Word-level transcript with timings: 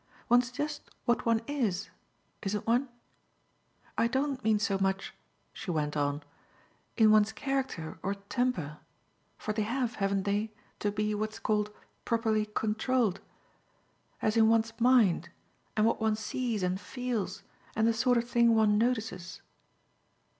One's 0.29 0.51
just 0.51 0.89
what 1.05 1.27
one 1.27 1.41
IS 1.45 1.91
isn't 2.41 2.65
one? 2.65 2.89
I 3.99 4.07
don't 4.07 4.43
mean 4.43 4.57
so 4.57 4.79
much," 4.79 5.13
she 5.53 5.69
went 5.69 5.95
on, 5.95 6.23
"in 6.97 7.11
one's 7.11 7.31
character 7.31 7.99
or 8.01 8.15
temper 8.15 8.79
for 9.37 9.53
they 9.53 9.61
have, 9.61 9.97
haven't 10.01 10.23
they? 10.23 10.49
to 10.79 10.91
be 10.91 11.13
what's 11.13 11.37
called 11.37 11.69
'properly 12.03 12.47
controlled' 12.47 13.19
as 14.23 14.35
in 14.35 14.49
one's 14.49 14.73
mind 14.81 15.29
and 15.77 15.85
what 15.85 16.01
one 16.01 16.15
sees 16.15 16.63
and 16.63 16.81
feels 16.81 17.43
and 17.75 17.85
the 17.87 17.93
sort 17.93 18.17
of 18.17 18.27
thing 18.27 18.55
one 18.55 18.79
notices." 18.79 19.43